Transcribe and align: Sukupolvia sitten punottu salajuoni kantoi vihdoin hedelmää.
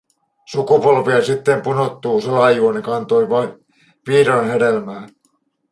Sukupolvia 0.45 1.21
sitten 1.27 1.61
punottu 1.61 2.21
salajuoni 2.21 2.81
kantoi 2.81 3.27
vihdoin 4.07 4.47
hedelmää. 4.49 5.07